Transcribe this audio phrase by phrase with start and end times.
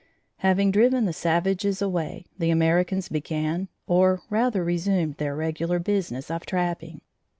[0.37, 6.43] Having driven the savages away, the Americans began or rather resumed their regular business of
[6.43, 7.01] trapping.